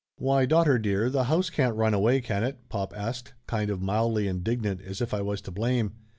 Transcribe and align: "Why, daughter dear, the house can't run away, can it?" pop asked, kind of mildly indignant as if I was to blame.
"Why, 0.15 0.47
daughter 0.47 0.79
dear, 0.79 1.11
the 1.11 1.25
house 1.25 1.51
can't 1.51 1.75
run 1.75 1.93
away, 1.93 2.21
can 2.21 2.43
it?" 2.43 2.67
pop 2.69 2.91
asked, 2.97 3.35
kind 3.45 3.69
of 3.69 3.83
mildly 3.83 4.27
indignant 4.27 4.81
as 4.81 4.99
if 4.99 5.13
I 5.13 5.21
was 5.21 5.41
to 5.41 5.51
blame. 5.51 5.93